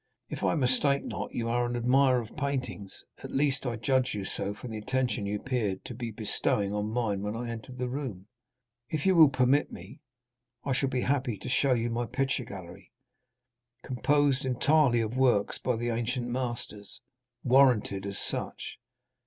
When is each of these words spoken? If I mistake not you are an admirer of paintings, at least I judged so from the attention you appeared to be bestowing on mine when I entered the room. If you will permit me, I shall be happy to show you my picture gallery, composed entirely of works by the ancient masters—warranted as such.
If 0.29 0.43
I 0.43 0.55
mistake 0.55 1.03
not 1.05 1.31
you 1.35 1.47
are 1.47 1.63
an 1.67 1.75
admirer 1.75 2.19
of 2.21 2.35
paintings, 2.35 3.03
at 3.19 3.29
least 3.29 3.67
I 3.67 3.75
judged 3.75 4.17
so 4.29 4.51
from 4.55 4.71
the 4.71 4.79
attention 4.79 5.27
you 5.27 5.39
appeared 5.39 5.85
to 5.85 5.93
be 5.93 6.09
bestowing 6.09 6.73
on 6.73 6.89
mine 6.89 7.21
when 7.21 7.35
I 7.35 7.51
entered 7.51 7.77
the 7.77 7.87
room. 7.87 8.25
If 8.89 9.05
you 9.05 9.15
will 9.15 9.29
permit 9.29 9.71
me, 9.71 10.01
I 10.65 10.73
shall 10.73 10.89
be 10.89 11.01
happy 11.01 11.37
to 11.37 11.49
show 11.49 11.73
you 11.75 11.91
my 11.91 12.07
picture 12.07 12.45
gallery, 12.45 12.91
composed 13.83 14.43
entirely 14.43 15.01
of 15.01 15.15
works 15.15 15.59
by 15.59 15.75
the 15.75 15.89
ancient 15.89 16.27
masters—warranted 16.27 18.07
as 18.07 18.17
such. 18.17 18.79